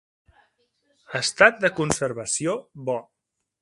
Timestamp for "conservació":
1.83-2.61